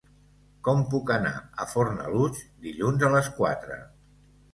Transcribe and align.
Com 0.67 0.79
puc 0.93 1.11
anar 1.15 1.33
a 1.65 1.67
Fornalutx 1.73 2.41
dilluns 2.65 3.05
a 3.09 3.13
les 3.17 3.29
quatre? 3.37 3.79